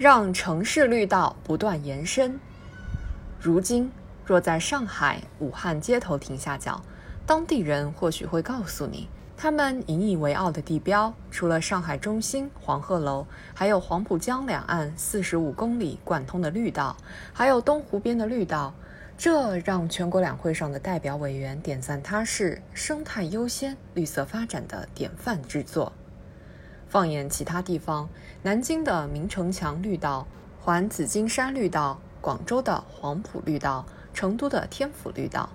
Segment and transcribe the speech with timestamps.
[0.00, 2.40] 让城市绿道不断延伸。
[3.38, 3.92] 如今，
[4.24, 6.82] 若在上海、武汉街头停下脚，
[7.26, 16.96] 当地人或许会告诉你，他们引以为傲的地标，除了上海中心黄鹤楼，还有黄浦江两岸四十五公里贯通的绿道，
[17.34, 18.72] 还有东湖边的绿道。
[19.18, 25.92] 这让全国两会上的代表委员点赞它是生态优先、绿色发展的典范之作。
[26.90, 28.08] 放眼其他地方，
[28.42, 30.26] 南京的明城墙绿道、
[30.60, 35.48] 环紫金山绿道、广州的黄埔绿道、成都的天府绿道，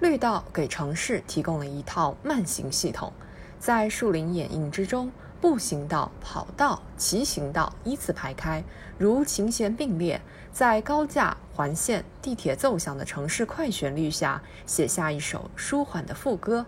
[0.00, 3.12] 绿道给城市提供了一套慢行系统，
[3.58, 5.12] 在树林掩映之中。
[5.38, 8.62] 步行道、跑道、骑行道依次排开，
[8.98, 10.20] 如琴弦并列，
[10.52, 16.66] 在高架、环线、地铁奏响的城市快旋律下，写下一首舒缓的副歌。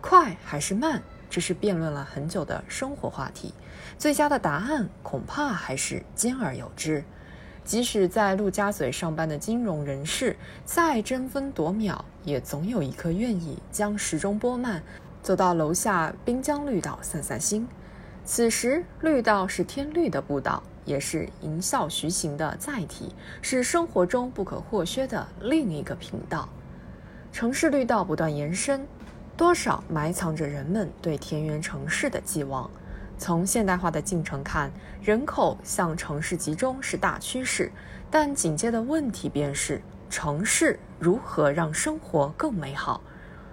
[0.00, 1.02] 快还是慢，
[1.34, 3.52] 这是辩论了很久的生活话题。
[3.98, 7.02] 最佳的答案恐怕还是兼而有之。
[7.64, 14.80] 即使在陆家嘴上班的金融人士，再争分夺秒，也总有一刻愿意将时钟拨慢，
[15.24, 17.66] 走到楼下滨江绿道散散心。
[18.24, 26.48] 此时，绿道是天绿的步道，也是迎笑徐行的载体，是生活中不可或缺的另一个频道。
[27.32, 28.86] 城市绿道不断延伸，
[29.36, 32.70] 多少埋藏着人们对田园城市的寄望。
[33.16, 34.70] 从现代化的进程看，
[35.02, 37.70] 人口向城市集中是大趋势，
[38.10, 43.00] 但紧接的问题便是：城市如何让生活更美好？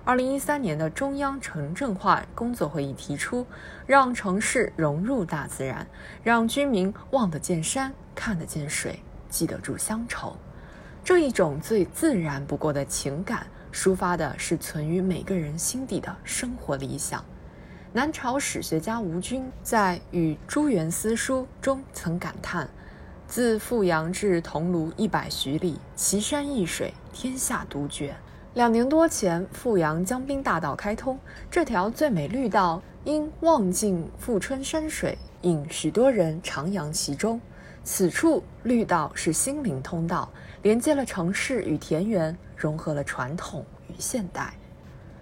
[0.03, 3.45] 二零一三年的中央城镇化工作会议提出，
[3.85, 5.85] 让城市融入大自然，
[6.23, 10.35] 让居民望得见山、看得见水、记得住乡愁。
[11.03, 17.23] 这一种最自然不过的情感，抒发的是存于每个人心底的生活理想。
[17.93, 22.69] 南朝史学家吴均在《与朱元思书》中曾感叹
[23.27, 28.15] ：“自富阳至桐庐一百许里，奇山异水，天下独绝。”
[28.55, 31.17] 两年多前，富阳江滨大道开通，
[31.49, 37.39] 这条最美绿道因望尽富春山水，引许多人徜徉其中。
[37.83, 40.29] 此处绿道是心灵通道，
[40.61, 44.53] 连接了城市与田园，融合了传统与现代，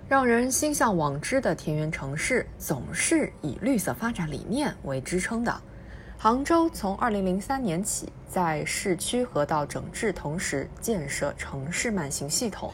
[0.09, 5.61] 让人心向往之的田园城市，总是以绿色发展理念为支撑的。
[6.17, 12.73] 杭州从2003年起，在市区河道整治同时，建设城市慢行系统。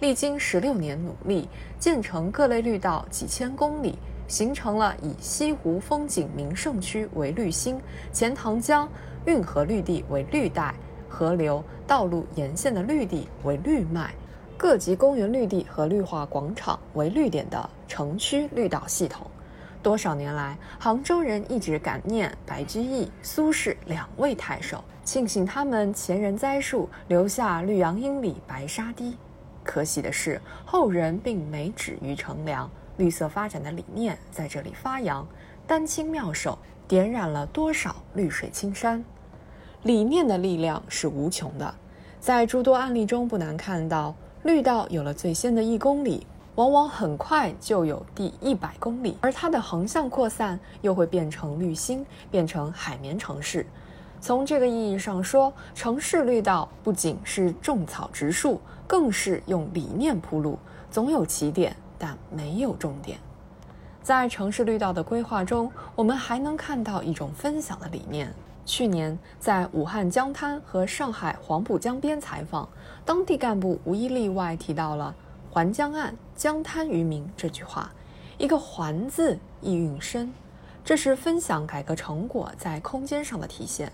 [0.00, 1.46] 历经十六年努力，
[1.78, 3.98] 建成各类绿道几千公里，
[4.28, 7.78] 形成了以西湖风景名胜区为绿心，
[8.12, 8.88] 钱塘江
[9.26, 10.74] 运河绿地为绿带，
[11.08, 14.14] 河流、道路沿线的绿地为绿脉，
[14.56, 19.26] 各级公园绿地和绿化广场为绿点的城区绿道系统。
[19.82, 29.16] 多少年来，杭州人一直感念白居易、苏轼两位太守，庆幸他们前人栽树，留下“绿杨阴里白沙堤”。
[29.62, 35.26] 可喜的是，后人并没止于乘凉，绿色发展的理念在这里发扬，
[35.66, 36.58] 丹青妙手，
[36.88, 39.04] 点染了多少绿水青山。
[39.82, 41.74] 理念的力量是无穷的，
[42.18, 46.26] 在诸多案例中不难看到，绿道有了最先的一公里，
[46.56, 53.64] 往往很快就有第一百公里，而它的横向扩散又会变成绿心，变成海绵城市。
[54.20, 60.58] 从这个意义上说，城市绿道不仅是种草植树，更是用理念铺路。
[60.90, 63.18] 总有起点，但没有终点。
[64.06, 68.32] 在城市绿道的规划中，我们还能看到一种分享的理念。
[68.64, 72.68] 去年在武汉江滩和上海黄浦江边采访，
[73.04, 75.12] 当地干部无一例外提到了
[75.50, 77.90] “环江岸，江滩于民”这句话。
[78.38, 80.32] 一个“环”字意蕴深，
[80.84, 83.90] 这是分享改革成果在空间上的体现。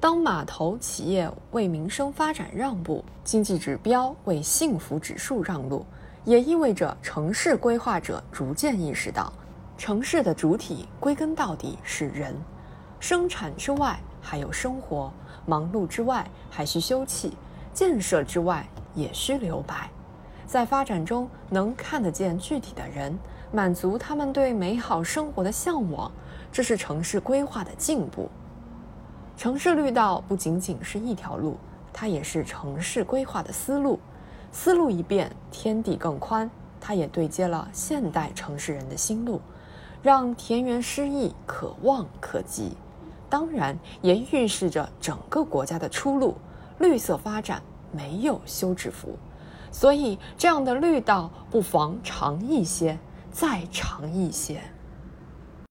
[0.00, 5.84] 当码头企业为民生发展让步，经济指标为幸福指数让路，
[6.24, 9.30] 也意味着城市规划者逐渐意识到，
[9.78, 12.36] 城市的主体归根到底是人，
[13.00, 15.12] 生产之外还有生活，
[15.44, 17.32] 忙碌之外还需休憩，
[17.72, 18.64] 建设之外
[18.94, 19.90] 也需留白，
[20.46, 23.18] 在发展中能看得见具体的人，
[23.50, 26.12] 满足他们对美好生活的向往，
[26.52, 28.28] 这是城市规划的进步。
[29.36, 31.56] 城市绿道不仅仅是一条路，
[31.92, 33.98] 它也是城市规划的思路。
[34.52, 36.48] 思路一变，天地更宽。
[36.78, 39.40] 它也对接了现代城市人的心路，
[40.02, 42.76] 让田园诗意可望可及。
[43.30, 46.36] 当然，也预示着整个国家的出路。
[46.78, 47.62] 绿色发展
[47.92, 49.16] 没有休止符，
[49.70, 52.98] 所以这样的绿道不妨长一些，
[53.30, 54.60] 再长一些。